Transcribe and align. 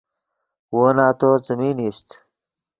وو 0.75 0.87
نتو 0.97 1.31
څیمین 1.45 1.77
ایست 1.83 2.07